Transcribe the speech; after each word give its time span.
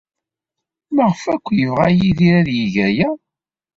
Maɣef 0.95 1.21
akk 1.33 1.45
ay 1.51 1.57
yebɣa 1.59 1.87
Yidir 1.97 2.33
ad 2.41 2.49
yeg 2.59 2.75
aya? 2.87 3.09